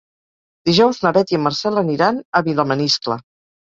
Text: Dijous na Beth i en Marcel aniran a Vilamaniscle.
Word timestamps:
Dijous 0.69 1.01
na 1.03 1.11
Beth 1.19 1.33
i 1.33 1.37
en 1.39 1.45
Marcel 1.49 1.77
aniran 1.83 2.21
a 2.41 2.45
Vilamaniscle. 2.51 3.19